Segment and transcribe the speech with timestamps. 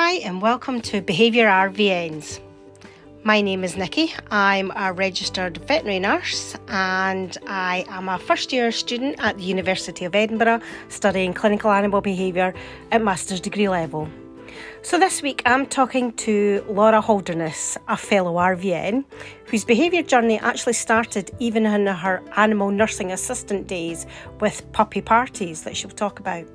[0.00, 2.38] Hi, and welcome to Behaviour RVNs.
[3.24, 4.14] My name is Nikki.
[4.30, 10.04] I'm a registered veterinary nurse and I am a first year student at the University
[10.04, 12.54] of Edinburgh studying clinical animal behaviour
[12.92, 14.08] at master's degree level.
[14.82, 19.04] So, this week I'm talking to Laura Holderness, a fellow RVN,
[19.46, 24.06] whose behaviour journey actually started even in her animal nursing assistant days
[24.38, 26.46] with puppy parties that she'll talk about.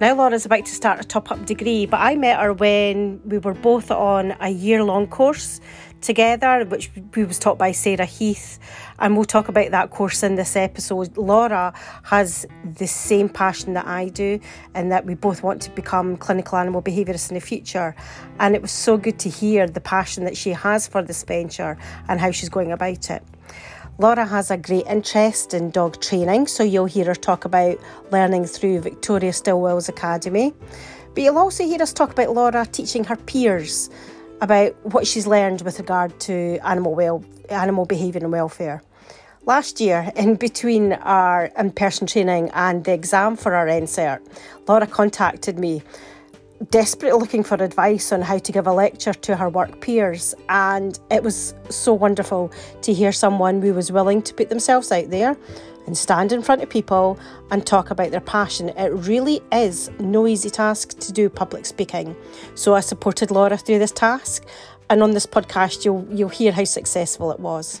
[0.00, 3.38] Now Laura's about to start a top up degree, but I met her when we
[3.38, 5.60] were both on a year long course
[6.00, 8.60] together, which we was taught by Sarah Heath,
[9.00, 11.16] and we'll talk about that course in this episode.
[11.16, 11.72] Laura
[12.04, 14.38] has the same passion that I do,
[14.74, 17.96] and that we both want to become clinical animal behaviourists in the future.
[18.38, 21.76] And it was so good to hear the passion that she has for this venture
[22.06, 23.24] and how she's going about it.
[24.00, 27.76] Laura has a great interest in dog training, so you'll hear her talk about
[28.12, 30.54] learning through Victoria Stilwell's Academy.
[31.14, 33.90] But you'll also hear us talk about Laura teaching her peers
[34.40, 38.84] about what she's learned with regard to animal well animal behaviour and welfare.
[39.46, 44.20] Last year, in between our in person training and the exam for our NCERT,
[44.68, 45.82] Laura contacted me
[46.70, 50.98] desperately looking for advice on how to give a lecture to her work peers and
[51.10, 55.36] it was so wonderful to hear someone who was willing to put themselves out there
[55.86, 57.18] and stand in front of people
[57.50, 58.68] and talk about their passion.
[58.70, 62.14] It really is no easy task to do public speaking.
[62.54, 64.44] So I supported Laura through this task
[64.90, 67.80] and on this podcast you'll you'll hear how successful it was.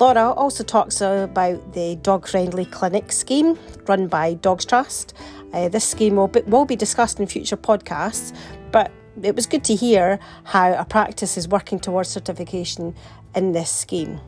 [0.00, 5.14] Laura also talks about the dog friendly clinic scheme run by Dogs Trust
[5.52, 8.34] uh, this scheme will be, will be discussed in future podcasts,
[8.72, 8.90] but
[9.22, 12.94] it was good to hear how a practice is working towards certification
[13.34, 14.20] in this scheme.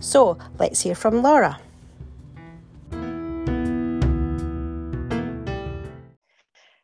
[0.00, 1.60] So let's hear from Laura.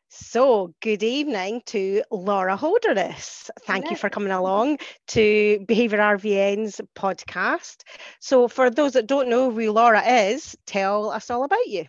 [0.09, 3.53] So, good evening to Laura Holderness.
[3.67, 4.79] Thank you for coming along
[5.09, 7.85] to Behaviour RVN's podcast.
[8.19, 11.87] So, for those that don't know who Laura is, tell us all about you.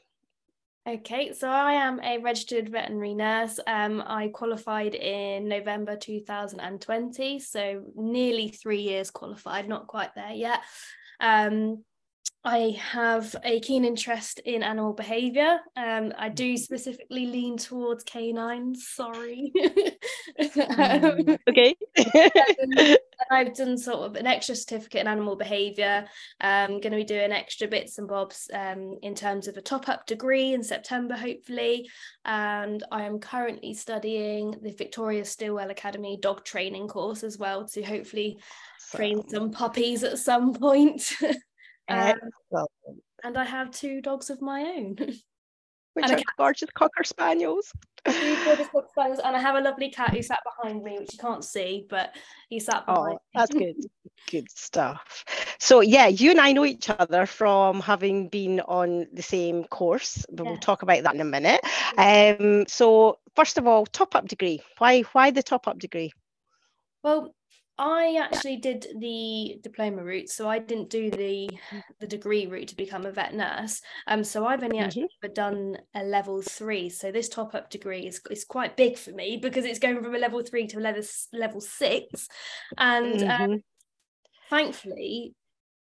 [0.88, 3.60] Okay, so I am a registered veterinary nurse.
[3.66, 10.60] Um, I qualified in November 2020, so nearly three years qualified, not quite there yet.
[11.20, 11.84] Um,
[12.48, 15.58] I have a keen interest in animal behaviour.
[15.76, 16.58] Um, I do mm-hmm.
[16.58, 18.88] specifically lean towards canines.
[18.88, 19.52] Sorry.
[20.78, 21.76] um, okay.
[23.32, 26.06] I've done sort of an extra certificate in animal behaviour.
[26.40, 29.62] I'm um, going to be doing extra bits and bobs um, in terms of a
[29.62, 31.90] top up degree in September, hopefully.
[32.26, 37.82] And I am currently studying the Victoria Stilwell Academy dog training course as well to
[37.82, 38.38] hopefully
[38.92, 41.12] train some puppies at some point.
[41.88, 42.16] Um,
[43.24, 44.98] and I have two dogs of my own.
[45.94, 47.72] Which are gorgeous cocker spaniels.
[48.06, 51.20] gorgeous cocker spaniels, and I have a lovely cat who sat behind me, which you
[51.20, 52.14] can't see, but
[52.50, 53.14] he sat oh, behind.
[53.16, 53.76] Oh, that's good,
[54.30, 55.24] good stuff.
[55.58, 60.26] So yeah, you and I know each other from having been on the same course,
[60.30, 60.52] but yeah.
[60.52, 61.62] we'll talk about that in a minute.
[61.98, 64.62] Um, so first of all, top up degree.
[64.80, 66.12] Why why the top up degree?
[67.04, 67.34] Well,
[67.78, 71.50] I actually did the diploma route, so I didn't do the
[72.00, 73.82] the degree route to become a vet nurse.
[74.08, 75.34] Um, so I've only actually mm-hmm.
[75.34, 76.90] done a level three.
[76.90, 80.16] So this top up degree is, is quite big for me because it's going from
[80.16, 81.04] a level three to a level
[81.34, 82.28] level six,
[82.78, 83.44] and um, mm-hmm.
[83.44, 83.64] um,
[84.50, 85.34] thankfully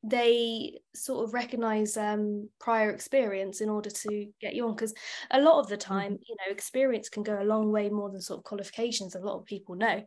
[0.08, 4.94] they sort of recognize um, prior experience in order to get you on because
[5.32, 6.22] a lot of the time mm-hmm.
[6.28, 9.38] you know experience can go a long way more than sort of qualifications a lot
[9.38, 10.02] of people know.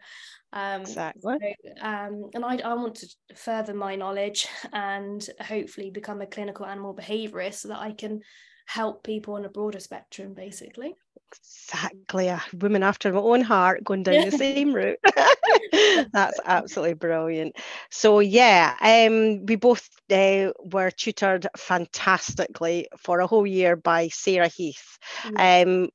[0.54, 1.38] Um, exactly.
[1.68, 6.66] so, um, and I, I want to further my knowledge and hopefully become a clinical
[6.66, 8.22] animal behaviorist so that I can
[8.66, 10.94] help people on a broader spectrum basically
[11.34, 15.00] exactly a woman after my own heart going down the same route.
[16.14, 17.56] That's absolutely brilliant.
[17.90, 24.48] So yeah um we both uh, were tutored fantastically for a whole year by sarah
[24.48, 24.98] heath.
[25.36, 25.90] Um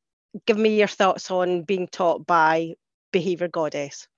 [0.46, 2.74] give me your thoughts on being taught by
[3.12, 4.08] behavior goddess.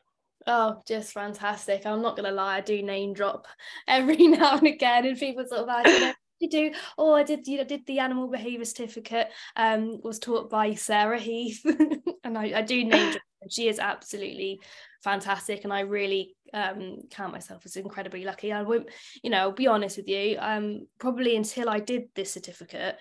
[0.47, 1.85] Oh, just fantastic.
[1.85, 3.47] I'm not going to lie, I do name drop
[3.89, 6.71] every now and again, and people sort of ask, you do?
[6.99, 11.19] Oh i did you know did the animal behavior certificate um was taught by sarah
[11.19, 11.65] heath.
[12.25, 13.15] And I, I do name
[13.49, 14.61] she is absolutely
[15.05, 18.53] fantastic and i really um count myself as incredibly lucky.
[18.53, 18.89] I won't
[19.23, 22.97] you know I'll be honest with you um probably until i did this certificate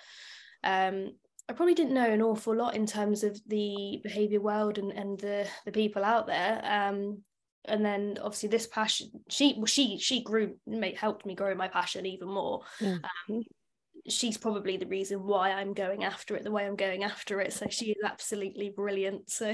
[0.64, 1.12] um
[1.48, 5.20] I probably didn't know an awful lot in terms of the behavior world and, and
[5.20, 6.60] the the people out there.
[6.64, 7.22] Um,
[7.68, 10.56] and then obviously this passion she well, she she grew
[10.96, 13.44] helped me grow my passion even more um,
[14.08, 17.52] she's probably the reason why i'm going after it the way i'm going after it
[17.52, 19.54] so she is absolutely brilliant so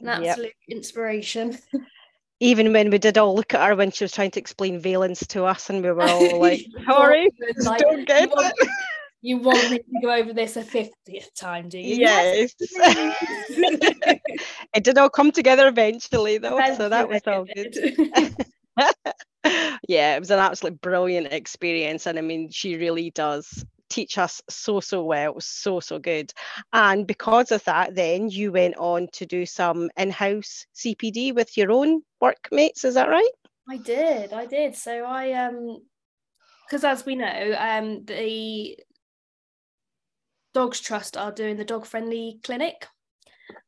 [0.00, 0.76] an absolute yep.
[0.76, 1.58] inspiration.
[2.40, 5.26] Even when we did all look at her when she was trying to explain valence
[5.28, 7.30] to us, and we were all like, "Sorry,
[7.64, 8.68] like, don't get it."
[9.26, 11.96] You want me to go over this a fiftieth time, do you?
[11.96, 12.54] Yes.
[12.60, 17.74] it did all come together eventually, though, so that was all good.
[19.88, 24.40] yeah, it was an absolutely brilliant experience, and I mean, she really does teach us
[24.48, 26.32] so so well it was so so good
[26.72, 31.70] and because of that then you went on to do some in-house cpd with your
[31.70, 33.30] own workmates is that right
[33.70, 35.78] i did i did so i um
[36.66, 38.76] because as we know um the
[40.56, 42.86] dogs trust are doing the dog friendly clinic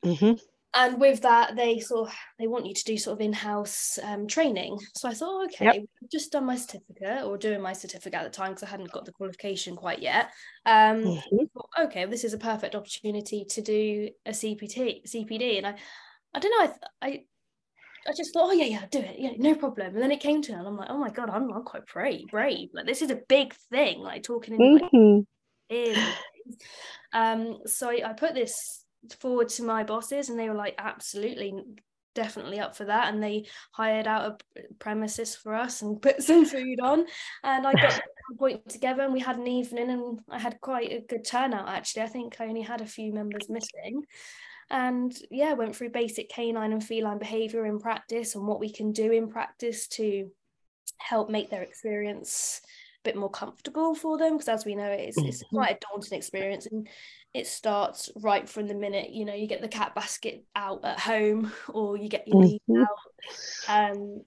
[0.03, 0.33] mm-hmm
[0.75, 4.27] and with that they sort of they want you to do sort of in-house um,
[4.27, 5.75] training so i thought okay yep.
[5.77, 8.93] I've just done my certificate or doing my certificate at the time because i hadn't
[8.93, 10.31] got the qualification quite yet
[10.67, 11.37] um, mm-hmm.
[11.55, 15.75] thought, okay this is a perfect opportunity to do a cpt cpd and i
[16.35, 17.25] i don't know i i
[18.07, 19.89] I just thought, oh yeah, yeah, do it, yeah, no problem.
[19.93, 21.85] And then it came to it, and I'm like, oh my god, I'm, I'm quite
[21.85, 22.71] brave, brave.
[22.73, 25.17] Like this is a big thing, like talking in mm-hmm.
[25.69, 26.07] like,
[27.13, 27.59] um.
[27.67, 28.85] So I, I put this
[29.21, 31.55] forward to my bosses and they were like absolutely
[32.19, 33.13] definitely up for that.
[33.13, 37.07] And they hired out a premises for us and put some food on.
[37.45, 37.99] And I got
[38.33, 41.69] a point together and we had an evening and I had quite a good turnout
[41.69, 42.03] actually.
[42.03, 44.03] I think I only had a few members missing.
[44.71, 48.93] And yeah went through basic canine and feline behavior in practice and what we can
[48.93, 50.31] do in practice to
[50.99, 52.61] help make their experience
[53.09, 55.57] bit more comfortable for them because as we know it's, it's mm-hmm.
[55.57, 56.89] quite a daunting experience and
[57.35, 60.99] it starts right from the minute you know you get the cat basket out at
[60.99, 62.83] home or you get your lead mm-hmm.
[62.83, 63.93] out.
[63.93, 64.23] Um,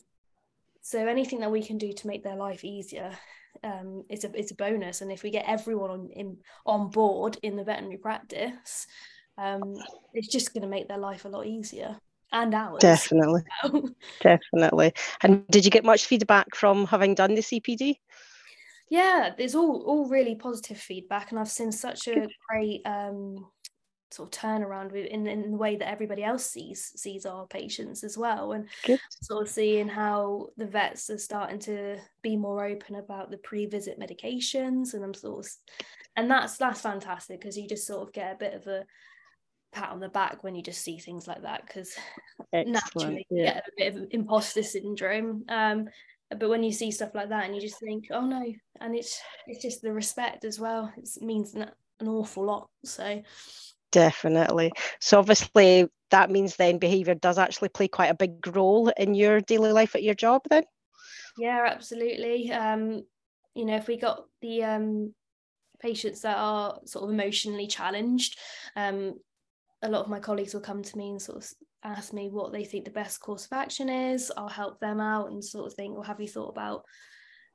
[0.81, 3.17] so anything that we can do to make their life easier
[3.63, 5.01] um, is a it's a bonus.
[5.01, 8.87] And if we get everyone on in, on board in the veterinary practice
[9.37, 9.75] um,
[10.13, 11.97] it's just going to make their life a lot easier.
[12.33, 12.79] And ours.
[12.79, 13.41] Definitely.
[14.21, 14.93] Definitely.
[15.21, 17.95] And did you get much feedback from having done the cpd
[18.91, 23.37] yeah there's all all really positive feedback and i've seen such a great um
[24.11, 28.17] sort of turnaround in, in the way that everybody else sees sees our patients as
[28.17, 28.99] well and Good.
[29.21, 33.97] sort of seeing how the vets are starting to be more open about the pre-visit
[33.97, 35.51] medications and I'm sort of
[36.17, 38.83] and that's that's fantastic because you just sort of get a bit of a
[39.71, 41.95] pat on the back when you just see things like that because
[42.51, 43.37] naturally yeah.
[43.37, 45.87] you get a bit of imposter syndrome um
[46.39, 49.19] but when you see stuff like that and you just think oh no and it's
[49.47, 51.69] it's just the respect as well it means an,
[51.99, 53.21] an awful lot so.
[53.91, 54.71] Definitely.
[55.01, 59.41] So obviously that means then behavior does actually play quite a big role in your
[59.41, 60.63] daily life at your job then?
[61.37, 62.51] Yeah absolutely.
[62.53, 63.03] Um
[63.53, 65.13] you know if we got the um
[65.81, 68.37] patients that are sort of emotionally challenged
[68.75, 69.15] um
[69.83, 71.51] a lot of my colleagues will come to me and sort of
[71.83, 74.31] ask me what they think the best course of action is.
[74.37, 76.83] I'll help them out and sort of think, well, have you thought about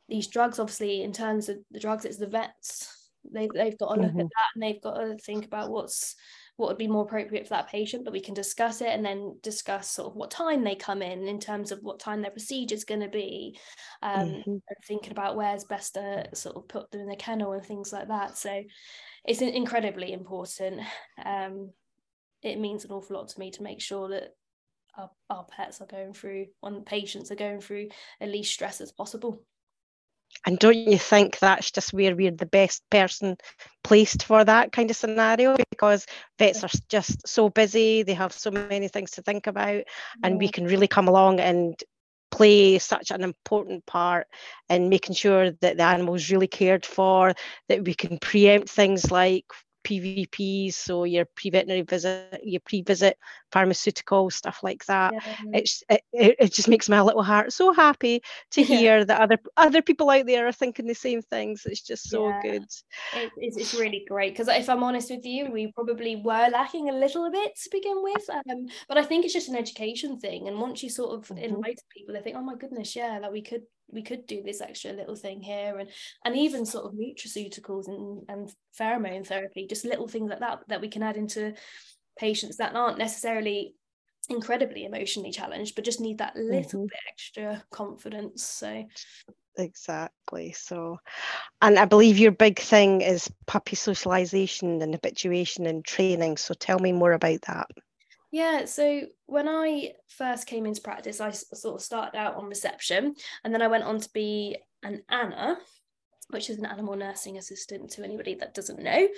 [0.08, 0.58] these drugs?
[0.58, 3.11] Obviously, in terms of the drugs, it's the vets.
[3.32, 4.20] They, they've got to look mm-hmm.
[4.20, 6.14] at that and they've got to think about what's
[6.56, 9.37] what would be more appropriate for that patient but we can discuss it and then
[9.43, 12.75] discuss sort of what time they come in in terms of what time their procedure
[12.75, 13.58] is going to be
[14.02, 14.56] um, mm-hmm.
[14.87, 18.08] thinking about where's best to sort of put them in the kennel and things like
[18.08, 18.62] that so
[19.26, 20.81] it's incredibly important
[21.25, 21.71] um,
[22.43, 24.35] it means an awful lot to me to make sure that
[24.97, 27.88] our, our pets are going through, on patients are going through
[28.21, 29.43] at least stress as possible.
[30.47, 33.37] And don't you think that's just where we're the best person
[33.83, 35.57] placed for that kind of scenario?
[35.71, 36.07] Because
[36.38, 39.85] vets are just so busy, they have so many things to think about,
[40.23, 41.75] and we can really come along and
[42.31, 44.26] play such an important part
[44.69, 47.33] in making sure that the animal is really cared for,
[47.69, 49.47] that we can preempt things like
[49.87, 53.19] PVPs, so your pre-veterinary visit, your pre-visit
[53.56, 55.14] pharmaceutical stuff like that.
[55.14, 55.36] Yeah.
[55.54, 58.66] It's it, it just makes my little heart so happy to yeah.
[58.66, 61.64] hear that other other people out there are thinking the same things.
[61.64, 62.40] It's just so yeah.
[62.42, 62.66] good.
[63.14, 66.90] It, it's, it's really great because if I'm honest with you, we probably were lacking
[66.90, 68.28] a little bit to begin with.
[68.28, 71.54] Um, but I think it's just an education thing, and once you sort of mm-hmm.
[71.54, 74.60] invite people, they think, oh my goodness, yeah, that we could we could do this
[74.60, 75.88] extra little thing here and
[76.25, 80.80] and even sort of nutraceuticals and, and pheromone therapy just little things like that that
[80.80, 81.54] we can add into
[82.18, 83.75] patients that aren't necessarily
[84.28, 86.87] incredibly emotionally challenged but just need that little mm-hmm.
[86.87, 88.85] bit extra confidence so
[89.56, 90.99] exactly so
[91.62, 96.80] and i believe your big thing is puppy socialization and habituation and training so tell
[96.80, 97.68] me more about that
[98.32, 103.14] yeah, so when I first came into practice, I sort of started out on reception
[103.42, 105.56] and then I went on to be an ANNA,
[106.28, 109.08] which is an animal nursing assistant to anybody that doesn't know.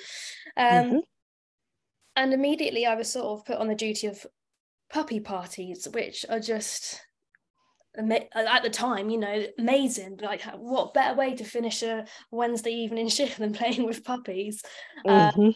[0.57, 0.99] Um, mm-hmm.
[2.19, 4.27] And immediately I was sort of put on the duty of
[4.91, 7.01] puppy parties, which are just
[7.97, 10.19] at the time, you know, amazing.
[10.21, 14.65] Like, what better way to finish a Wednesday evening shift than playing with puppies?
[15.07, 15.51] Uh, mm-hmm.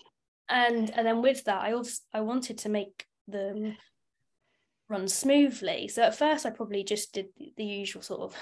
[0.48, 3.76] and and then with that, I also I wanted to make them
[4.88, 5.88] run smoothly.
[5.88, 7.26] So at first, I probably just did
[7.56, 8.36] the usual sort of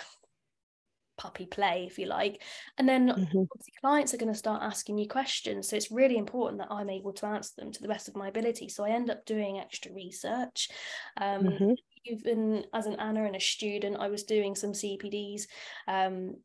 [1.20, 2.42] puppy play, if you like.
[2.78, 3.42] And then mm-hmm.
[3.82, 5.68] clients are going to start asking you questions.
[5.68, 8.28] So it's really important that I'm able to answer them to the best of my
[8.28, 8.70] ability.
[8.70, 10.70] So I end up doing extra research.
[11.18, 11.72] Um, mm-hmm.
[12.06, 15.42] Even as an Anna and a student, I was doing some CPDs
[15.86, 16.36] um,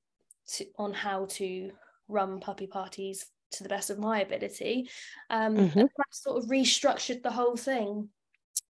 [0.56, 1.72] to, on how to
[2.10, 4.90] run puppy parties to the best of my ability.
[5.30, 5.80] Um, mm-hmm.
[5.80, 8.10] I sort of restructured the whole thing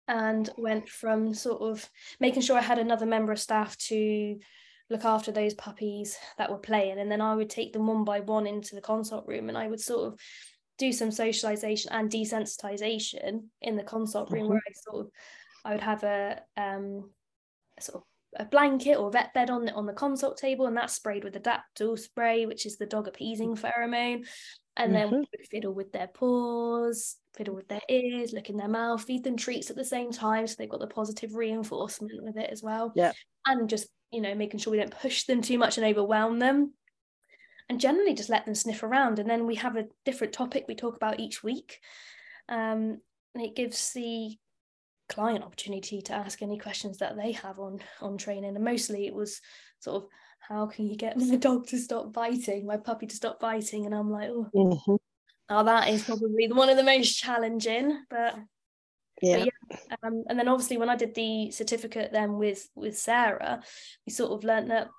[0.08, 1.88] and went from sort of
[2.20, 4.40] making sure I had another member of staff to
[4.92, 8.20] look after those puppies that were playing and then I would take them one by
[8.20, 10.20] one into the consult room and I would sort of
[10.78, 14.52] do some socialization and desensitization in the consult room mm-hmm.
[14.52, 15.12] where I sort of
[15.64, 17.10] I would have a um
[17.80, 18.04] sort of
[18.38, 21.42] a blanket or vet bed on the on the consult table and that's sprayed with
[21.42, 24.26] Adaptil spray which is the dog appeasing pheromone
[24.78, 25.16] and then mm-hmm.
[25.16, 29.24] we would fiddle with their paws fiddle with their ears look in their mouth feed
[29.24, 32.64] them treats at the same time so they've got the positive reinforcement with it as
[32.64, 33.12] well yeah
[33.46, 36.74] and just you know making sure we don't push them too much and overwhelm them.
[37.70, 39.18] And generally just let them sniff around.
[39.18, 41.80] And then we have a different topic we talk about each week.
[42.50, 43.00] Um,
[43.34, 44.38] and it gives the
[45.08, 48.56] client opportunity to ask any questions that they have on on training.
[48.56, 49.40] And mostly it was
[49.80, 52.66] sort of how can you get my dog to stop biting?
[52.66, 53.86] My puppy to stop biting?
[53.86, 54.96] And i'm like oh, mm-hmm.
[55.50, 58.36] oh that is probably one of the most challenging but
[59.22, 63.62] yeah, yeah um, and then obviously when i did the certificate then with with sarah
[64.06, 64.90] we sort of learned that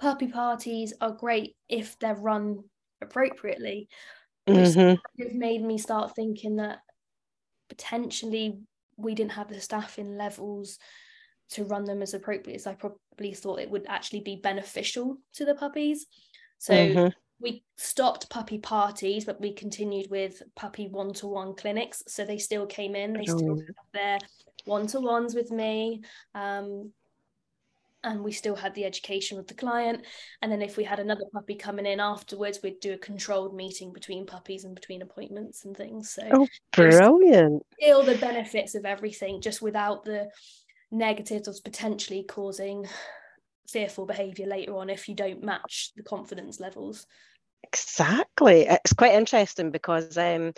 [0.00, 2.62] puppy parties are great if they're run
[3.00, 3.88] appropriately
[4.46, 5.38] which mm-hmm.
[5.38, 6.80] made me start thinking that
[7.68, 8.58] potentially
[8.96, 10.78] we didn't have the staffing levels
[11.50, 15.44] to run them as appropriate as I probably thought it would actually be beneficial to
[15.44, 16.06] the puppies.
[16.58, 17.08] So mm-hmm.
[17.44, 22.02] We stopped puppy parties, but we continued with puppy one to one clinics.
[22.08, 24.18] So they still came in, they still had their
[24.64, 26.00] one to ones with me.
[26.34, 26.90] Um,
[28.02, 30.04] and we still had the education with the client.
[30.42, 33.92] And then if we had another puppy coming in afterwards, we'd do a controlled meeting
[33.92, 36.10] between puppies and between appointments and things.
[36.10, 37.62] So oh, brilliant!
[37.78, 40.28] Feel the benefits of everything, just without the
[40.90, 42.86] negatives of potentially causing
[43.68, 47.06] fearful behaviour later on if you don't match the confidence levels.
[47.68, 48.62] Exactly.
[48.62, 50.52] It's quite interesting because um,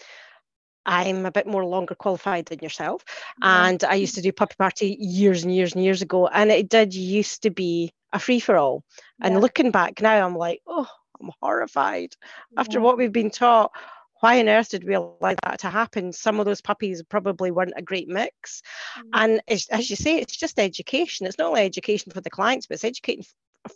[0.85, 3.05] I'm a bit more longer qualified than yourself.
[3.43, 6.27] And I used to do puppy party years and years and years ago.
[6.27, 8.85] And it did used to be a free for all.
[9.21, 9.41] And yeah.
[9.41, 10.89] looking back now, I'm like, oh,
[11.21, 12.15] I'm horrified.
[12.53, 12.61] Yeah.
[12.61, 13.73] After what we've been taught,
[14.21, 16.13] why on earth did we allow that to happen?
[16.13, 18.63] Some of those puppies probably weren't a great mix.
[18.99, 19.03] Mm.
[19.13, 21.27] And as you say, it's just education.
[21.27, 23.25] It's not only education for the clients, but it's educating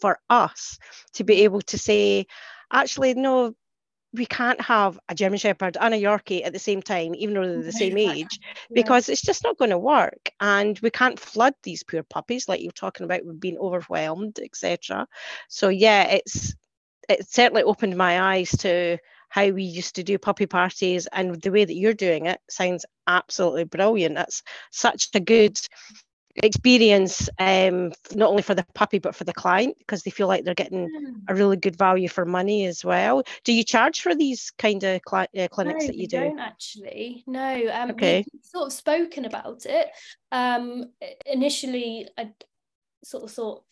[0.00, 0.78] for us
[1.14, 2.26] to be able to say,
[2.72, 3.54] actually, no,
[4.12, 7.46] we can't have a German Shepherd and a Yorkie at the same time, even though
[7.46, 8.40] they're the same age,
[8.72, 10.30] because it's just not going to work.
[10.40, 15.06] And we can't flood these poor puppies like you're talking about with being overwhelmed, etc.
[15.48, 16.54] So yeah, it's
[17.08, 18.98] it certainly opened my eyes to
[19.28, 22.84] how we used to do puppy parties and the way that you're doing it sounds
[23.06, 24.16] absolutely brilliant.
[24.16, 25.58] That's such a good
[26.36, 30.44] experience um, not only for the puppy but for the client because they feel like
[30.44, 30.88] they're getting
[31.28, 33.22] a really good value for money as well.
[33.44, 36.20] Do you charge for these kind of uh, clinics no, that you do?
[36.20, 37.24] don't actually.
[37.26, 38.24] No um okay.
[38.42, 39.88] sort of spoken about it.
[40.32, 40.92] Um
[41.26, 42.30] initially i
[43.02, 43.64] sort of thought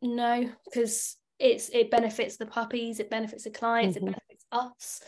[0.00, 4.08] no because it's it benefits the puppies it benefits the clients mm-hmm.
[4.08, 5.02] it benefits us.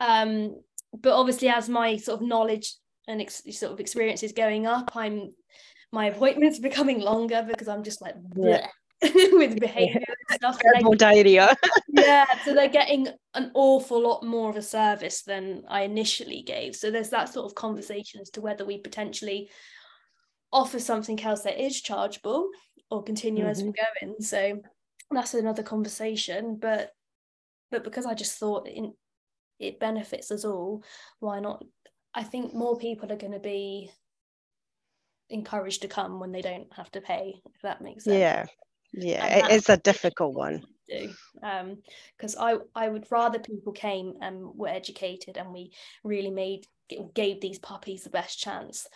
[0.00, 0.60] Um
[0.92, 2.74] but obviously as my sort of knowledge
[3.08, 5.30] and ex- sort of experience is going up i'm
[5.92, 8.66] my appointments are becoming longer because I'm just like yeah.
[9.02, 10.58] with behavior and stuff.
[10.80, 11.54] More diarrhea.
[11.88, 16.74] yeah, so they're getting an awful lot more of a service than I initially gave.
[16.74, 19.50] So there's that sort of conversation as to whether we potentially
[20.52, 22.48] offer something else that is chargeable
[22.90, 23.50] or continue mm-hmm.
[23.50, 24.16] as we're going.
[24.20, 24.62] So
[25.10, 26.56] that's another conversation.
[26.60, 26.90] But
[27.70, 28.94] but because I just thought in,
[29.58, 30.82] it benefits us all,
[31.20, 31.64] why not?
[32.14, 33.90] I think more people are going to be
[35.30, 38.16] encouraged to come when they don't have to pay if that makes sense.
[38.16, 38.46] Yeah.
[38.92, 39.48] Yeah.
[39.50, 40.64] It's a difficult one.
[40.88, 41.12] do
[42.16, 42.42] because um,
[42.74, 45.72] I I would rather people came and were educated and we
[46.04, 46.66] really made
[47.14, 48.86] gave these puppies the best chance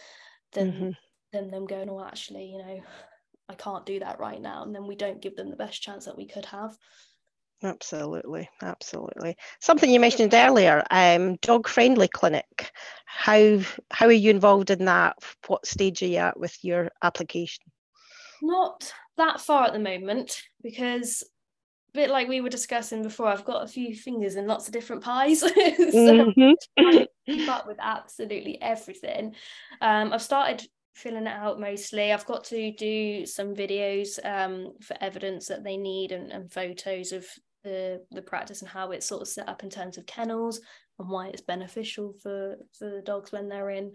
[0.52, 0.90] than mm-hmm.
[1.32, 2.80] than them going oh actually you know
[3.48, 6.04] I can't do that right now and then we don't give them the best chance
[6.04, 6.76] that we could have
[7.62, 9.36] Absolutely, absolutely.
[9.60, 12.70] Something you mentioned earlier, um, dog friendly clinic.
[13.04, 15.16] How how are you involved in that?
[15.46, 17.64] What stage are you at with your application?
[18.40, 23.44] Not that far at the moment because a bit like we were discussing before, I've
[23.44, 25.40] got a few fingers in lots of different pies.
[25.40, 27.02] so mm-hmm.
[27.26, 29.34] keep up with absolutely everything.
[29.82, 32.12] Um, I've started filling it out mostly.
[32.12, 37.12] I've got to do some videos um, for evidence that they need and, and photos
[37.12, 37.26] of
[37.62, 40.60] the the practice and how it's sort of set up in terms of kennels
[40.98, 43.92] and why it's beneficial for for the dogs when they're in.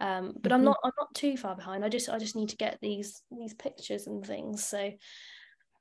[0.00, 0.54] Um, but mm-hmm.
[0.54, 1.84] I'm not I'm not too far behind.
[1.84, 4.64] I just I just need to get these these pictures and things.
[4.64, 4.90] So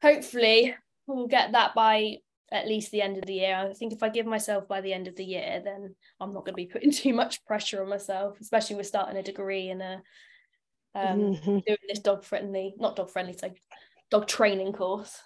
[0.01, 0.75] hopefully
[1.07, 2.17] we'll get that by
[2.51, 3.55] at least the end of the year.
[3.55, 6.45] I think if I give myself by the end of the year, then I'm not
[6.45, 9.81] going to be putting too much pressure on myself, especially with starting a degree and
[9.81, 10.01] a
[10.95, 11.59] um, mm-hmm.
[11.59, 13.51] doing this dog friendly, not dog friendly, so
[14.09, 15.21] dog training course.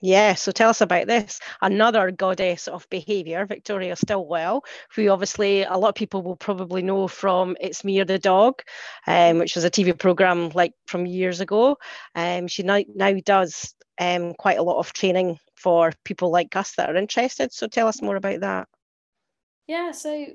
[0.00, 1.40] Yeah, so tell us about this.
[1.60, 4.64] Another goddess of behaviour, Victoria Stilwell,
[4.94, 8.62] who obviously a lot of people will probably know from It's Me or the Dog,
[9.06, 11.76] um, which was a TV programme like from years ago.
[12.14, 16.74] Um, she now, now does um, quite a lot of training for people like us
[16.76, 17.52] that are interested.
[17.52, 18.68] So tell us more about that.
[19.66, 20.26] Yeah, so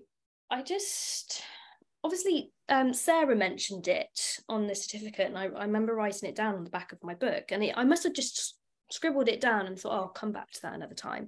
[0.51, 1.41] I just
[2.03, 6.55] obviously um, Sarah mentioned it on the certificate, and I, I, remember writing it down
[6.55, 8.57] on the back of my book, and it, I must have just
[8.89, 11.27] scribbled it down and thought, oh, I'll come back to that another time.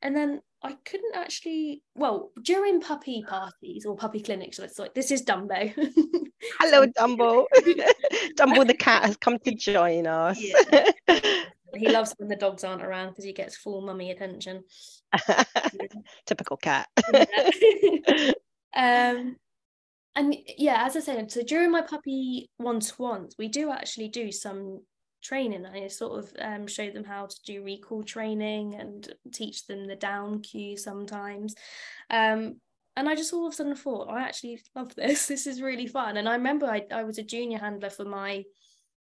[0.00, 5.10] And then I couldn't actually, well, during puppy parties or puppy clinics, it's like, this
[5.10, 5.72] is Dumbo.
[6.60, 7.46] Hello, Dumbo.
[8.36, 10.40] Dumbo the cat has come to join us.
[10.40, 10.92] Yeah.
[11.76, 14.64] He loves when the dogs aren't around because he gets full mummy attention.
[16.26, 16.88] Typical cat.
[18.74, 19.36] um,
[20.14, 24.08] and yeah, as I said, so during my puppy one to ones, we do actually
[24.08, 24.82] do some
[25.22, 25.66] training.
[25.66, 29.96] I sort of um, show them how to do recall training and teach them the
[29.96, 31.54] down cue sometimes.
[32.10, 32.60] Um,
[32.96, 35.26] and I just all of a sudden thought, I actually love this.
[35.28, 36.16] This is really fun.
[36.16, 38.44] And I remember I, I was a junior handler for my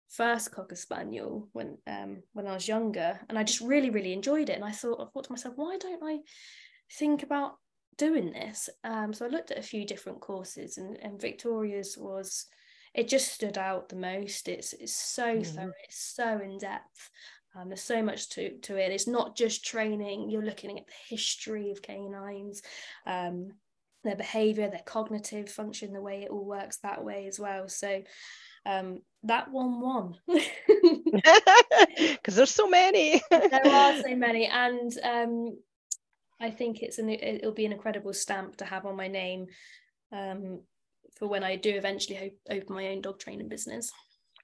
[0.09, 4.49] first cocker spaniel when um when I was younger, and I just really really enjoyed
[4.49, 4.55] it.
[4.55, 6.19] And I thought I thought to myself, why don't I
[6.97, 7.53] think about
[7.97, 8.69] doing this?
[8.83, 12.45] Um, so I looked at a few different courses, and and Victoria's was
[12.97, 14.49] it just stood out the most.
[14.49, 15.43] It's it's so mm-hmm.
[15.43, 17.11] thorough, it's so in depth.
[17.55, 18.91] Um, there's so much to to it.
[18.91, 20.29] It's not just training.
[20.29, 22.63] You're looking at the history of canines,
[23.05, 23.51] um,
[24.03, 27.69] their behaviour, their cognitive function, the way it all works that way as well.
[27.69, 28.01] So
[28.65, 33.21] um, that one won because there's so many.
[33.29, 35.57] there are so many, and um,
[36.41, 39.45] I think it's an it'll be an incredible stamp to have on my name
[40.11, 40.61] um,
[41.17, 43.91] for when I do eventually hope, open my own dog training business.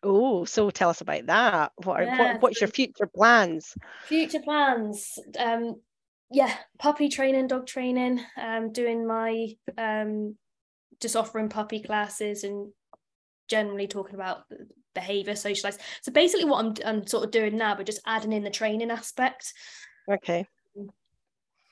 [0.04, 1.72] Oh, so tell us about that.
[1.84, 3.74] What, are, yeah, what what's your future plans?
[4.06, 5.18] Future plans.
[5.40, 5.76] Um,
[6.30, 8.20] yeah, puppy training, dog training.
[8.38, 10.36] Um, doing my um,
[11.00, 12.72] just offering puppy classes and
[13.48, 14.44] generally talking about
[14.94, 15.78] behavior, socialize.
[16.02, 18.92] So basically, what I'm I'm sort of doing now, but just adding in the training
[18.92, 19.54] aspect.
[20.12, 20.46] Okay.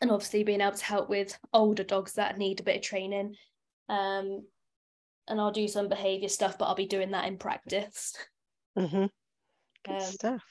[0.01, 3.35] And obviously being able to help with older dogs that need a bit of training.
[3.87, 4.45] Um,
[5.31, 8.13] and I'll do some behavior stuff, but I'll be doing that in practice.
[8.77, 9.05] Mm-hmm.
[9.85, 10.43] Good um, stuff.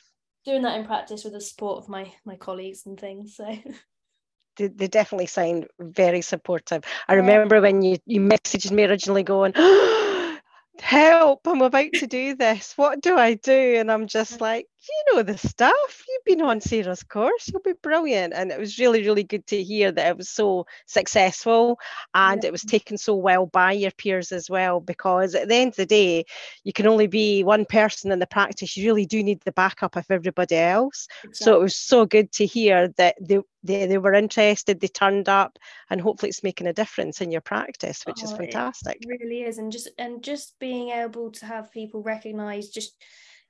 [0.44, 3.36] Doing that in practice with the support of my my colleagues and things.
[3.36, 3.44] So
[4.56, 6.82] they, they definitely sound very supportive.
[7.06, 9.52] I remember when you you messaged me originally going.
[10.80, 15.14] help i'm about to do this what do i do and i'm just like you
[15.14, 16.04] know the stuff.
[16.08, 17.48] You've been on sarah's course.
[17.48, 18.32] You'll be brilliant.
[18.34, 21.78] And it was really really good to hear that it was so successful
[22.14, 22.48] and yeah.
[22.48, 25.76] it was taken so well by your peers as well because at the end of
[25.76, 26.24] the day
[26.64, 28.76] you can only be one person in the practice.
[28.76, 31.08] You really do need the backup of everybody else.
[31.24, 31.44] Exactly.
[31.44, 35.28] so it was so good to hear that they, they, they were interested they turned
[35.28, 35.58] up
[35.90, 38.98] and hopefully it's making a difference in your practice which oh, is fantastic.
[39.00, 39.58] it really is.
[39.58, 42.94] And just and just being able to have people recognize just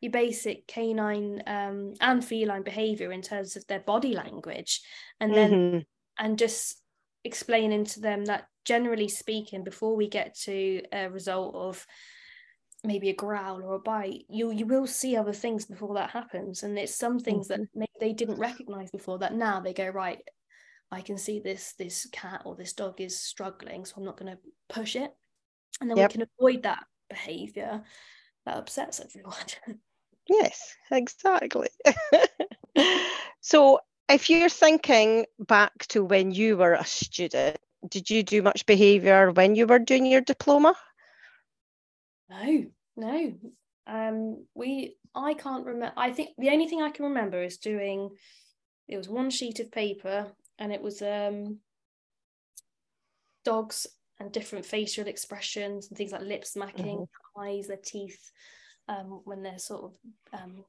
[0.01, 4.81] your basic canine um, and feline behavior in terms of their body language
[5.21, 5.79] and then mm-hmm.
[6.25, 6.81] and just
[7.25, 11.87] explaining to them that generally speaking before we get to a result of
[12.83, 16.63] maybe a growl or a bite you you will see other things before that happens
[16.63, 17.63] and it's some things mm-hmm.
[17.63, 20.23] that maybe they didn't recognize before that now they go right
[20.91, 24.33] i can see this this cat or this dog is struggling so i'm not going
[24.33, 24.39] to
[24.75, 25.11] push it
[25.83, 26.09] and then yep.
[26.11, 27.83] we can avoid that behavior
[28.47, 29.35] that upsets everyone
[30.31, 31.69] Yes, exactly.
[33.41, 38.65] so, if you're thinking back to when you were a student, did you do much
[38.65, 40.75] behaviour when you were doing your diploma?
[42.29, 42.65] No,
[42.97, 43.35] no.
[43.89, 45.95] Um, we, I can't remember.
[45.97, 48.11] I think the only thing I can remember is doing
[48.87, 50.27] it was one sheet of paper
[50.59, 51.59] and it was um
[53.45, 53.87] dogs
[54.21, 57.41] and different facial expressions and things like lip smacking, mm-hmm.
[57.41, 58.31] eyes, their teeth,
[58.91, 60.65] um, when they're sort of um,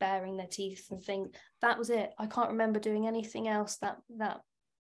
[0.00, 1.30] baring their teeth and things.
[1.60, 2.10] That was it.
[2.18, 4.40] I can't remember doing anything else that that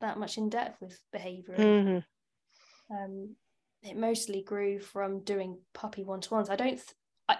[0.01, 1.57] that much in depth with behavior.
[1.59, 2.95] Mm-hmm.
[2.95, 3.37] Um,
[3.83, 6.49] it mostly grew from doing puppy one to ones.
[6.49, 6.77] I don't.
[6.77, 6.95] Th-
[7.29, 7.37] I,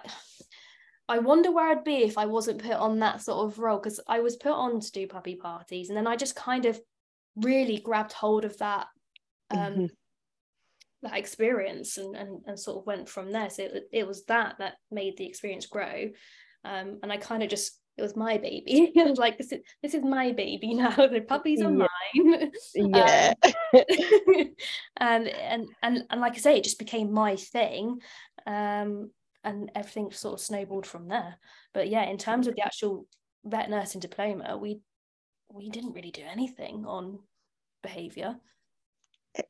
[1.07, 3.99] I wonder where I'd be if I wasn't put on that sort of role because
[4.07, 6.79] I was put on to do puppy parties and then I just kind of
[7.35, 8.87] really grabbed hold of that
[9.49, 9.85] um, mm-hmm.
[11.03, 13.49] That experience and, and and sort of went from there.
[13.49, 16.09] So it, it was that that made the experience grow,
[16.63, 18.91] um, and I kind of just it was my baby.
[18.97, 20.95] I was like, this is this is my baby now.
[20.95, 21.87] The puppies are yeah.
[22.15, 22.51] mine.
[22.75, 23.33] Yeah.
[24.99, 27.99] Um, and and and and like I say, it just became my thing.
[28.45, 29.11] Um,
[29.43, 31.37] and everything sort of snowballed from there.
[31.73, 33.07] But yeah, in terms of the actual
[33.43, 34.81] vet nursing diploma, we
[35.51, 37.19] we didn't really do anything on
[37.81, 38.35] behaviour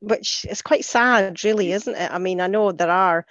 [0.00, 1.74] which is quite sad, really, mm.
[1.74, 2.10] isn't it?
[2.10, 3.26] I mean, I know there are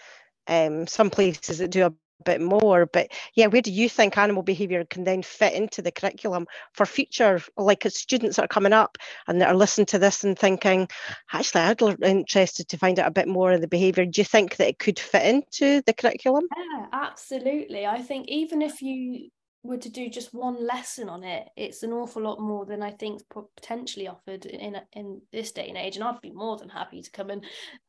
[0.48, 4.44] um, some places that do a bit more, but yeah, where do you think animal
[4.44, 8.98] behaviour can then fit into the curriculum for future, like students that are coming up
[9.28, 10.88] and that are listening to this and thinking,
[11.34, 14.06] actually, I'd be interested to find out a bit more of the behaviour.
[14.06, 16.44] Do you think that it could fit into the curriculum?
[16.56, 17.86] Yeah, absolutely.
[17.86, 19.30] I think even if you
[19.64, 22.92] were to do just one lesson on it, it's an awful lot more than I
[22.92, 23.22] think
[23.56, 25.96] potentially offered in in this day and age.
[25.96, 27.46] And I'd be more than happy to come and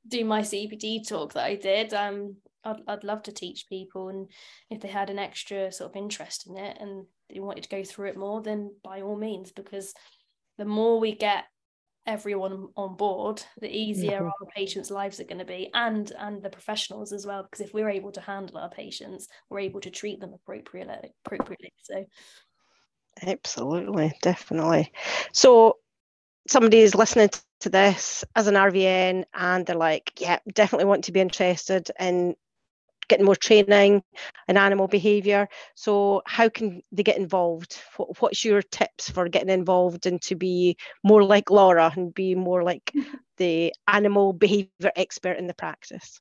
[0.07, 1.95] do my CPD talk that I did.
[1.95, 4.31] Um, I'd I'd love to teach people, and
[4.71, 7.83] if they had an extra sort of interest in it and they wanted to go
[7.83, 9.95] through it more, then by all means, because
[10.59, 11.45] the more we get
[12.07, 14.27] everyone on board the easier mm-hmm.
[14.27, 17.73] our patients lives are going to be and and the professionals as well because if
[17.73, 22.05] we're able to handle our patients we're able to treat them appropriately appropriately so
[23.27, 24.91] absolutely definitely
[25.33, 25.77] so
[26.49, 31.13] somebody is listening to this as an RVN and they're like yeah definitely want to
[31.13, 32.35] be interested in
[33.09, 34.03] getting more training
[34.49, 35.49] in animal behaviour.
[35.75, 37.79] So, how can they get involved?
[38.19, 42.63] What's your tips for getting involved and to be more like Laura and be more
[42.63, 42.93] like
[43.39, 46.21] the animal behaviour expert in the practice?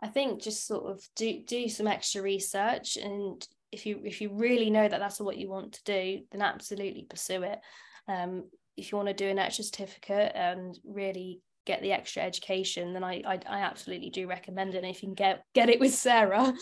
[0.00, 4.30] I think just sort of do do some extra research, and if you if you
[4.32, 7.60] really know that that's what you want to do, then absolutely pursue it.
[8.08, 8.44] Um,
[8.76, 13.04] if you want to do an extra certificate and really get the extra education, then
[13.04, 14.78] I, I, I absolutely do recommend it.
[14.78, 16.54] And if you can get get it with Sarah,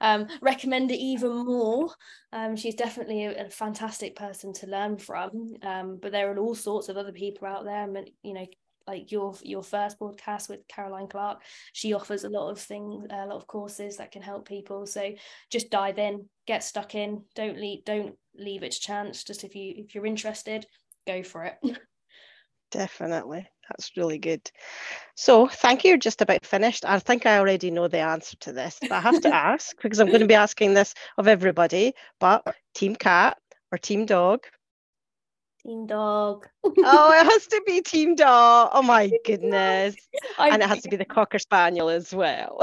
[0.00, 1.90] um, recommend it even more.
[2.32, 5.54] Um, she's definitely a, a, fantastic person to learn from.
[5.62, 7.86] Um, but there are all sorts of other people out there.
[8.22, 8.46] You know,
[8.86, 13.26] like your your first podcast with Caroline Clark, she offers a lot of things, a
[13.26, 14.86] lot of courses that can help people.
[14.86, 15.12] So
[15.50, 17.24] just dive in, get stuck in.
[17.34, 19.24] Don't leave don't leave it to chance.
[19.24, 20.66] Just if you if you're interested,
[21.06, 21.56] go for it.
[22.72, 23.46] Definitely.
[23.68, 24.50] That's really good.
[25.14, 25.98] So, thank you.
[25.98, 26.84] Just about finished.
[26.84, 30.00] I think I already know the answer to this, but I have to ask because
[30.00, 31.92] I'm going to be asking this of everybody.
[32.18, 33.38] But team cat
[33.70, 34.40] or team dog?
[35.64, 36.48] Team dog.
[36.64, 38.70] oh, it has to be team dog.
[38.72, 39.94] Oh my goodness.
[40.38, 42.58] and it has to be the cocker spaniel as well.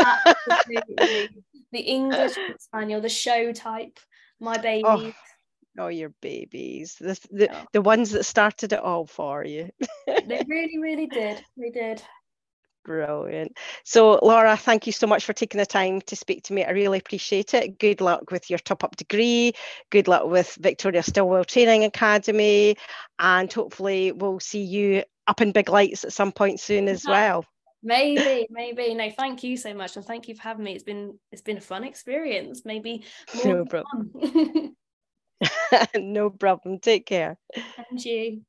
[0.49, 1.29] Absolutely.
[1.71, 3.99] The English spaniel, the show type.
[4.39, 4.83] My oh, baby.
[4.87, 5.13] Oh
[5.79, 7.65] Oh, your babies, the the, oh.
[7.73, 9.69] the ones that started it all for you.
[10.05, 11.43] they really, really did.
[11.57, 12.03] They did.
[12.85, 13.57] Brilliant.
[13.83, 16.65] So, Laura, thank you so much for taking the time to speak to me.
[16.65, 17.77] I really appreciate it.
[17.77, 19.53] Good luck with your top up degree.
[19.89, 22.75] Good luck with Victoria Stilwell Training Academy.
[23.19, 27.45] And hopefully, we'll see you up in big lights at some point soon as well.
[27.83, 31.17] maybe maybe no thank you so much and thank you for having me it's been
[31.31, 33.05] it's been a fun experience maybe
[33.45, 34.75] more no problem
[35.95, 36.79] no problem.
[36.79, 37.37] Take care.
[37.53, 38.41] Thank you.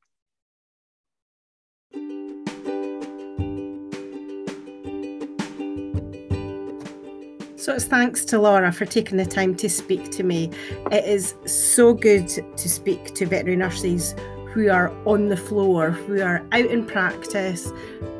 [7.57, 10.51] So it's thanks to Laura for taking the time to speak to me.
[10.91, 14.15] It is so good to speak to veterinary nurses
[14.53, 17.71] who are on the floor, who are out in practice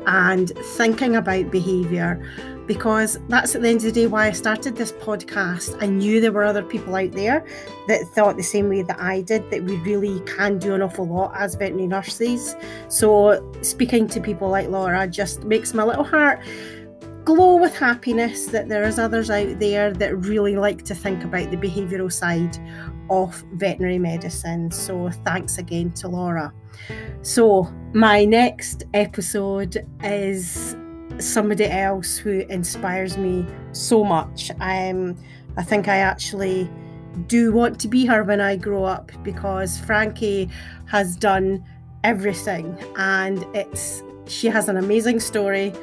[0.05, 2.23] and thinking about behaviour
[2.73, 5.77] because that's at the end of the day why I started this podcast.
[5.83, 7.45] I knew there were other people out there
[7.89, 11.05] that thought the same way that I did, that we really can do an awful
[11.05, 12.55] lot as veterinary nurses.
[12.87, 16.39] So, speaking to people like Laura just makes my little heart
[17.25, 21.51] glow with happiness that there is others out there that really like to think about
[21.51, 22.57] the behavioural side
[23.09, 24.71] of veterinary medicine.
[24.71, 26.53] So, thanks again to Laura.
[27.21, 30.77] So, my next episode is
[31.19, 34.51] somebody else who inspires me so much.
[34.59, 35.17] Um,
[35.57, 36.69] I think I actually
[37.27, 40.49] do want to be her when I grow up because Frankie
[40.85, 41.63] has done
[42.03, 45.73] everything and it's she has an amazing story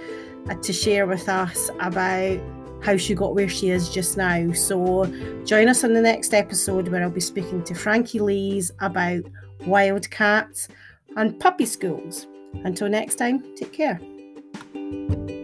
[0.49, 2.41] uh, to share with us about
[2.83, 4.53] how she got where she is just now.
[4.53, 5.05] So
[5.45, 9.23] join us on the next episode where I'll be speaking to Frankie Lees about
[9.67, 10.69] wildcats
[11.17, 12.27] and puppy schools.
[12.65, 14.01] Until next time, take care.
[14.61, 15.38] Thank you.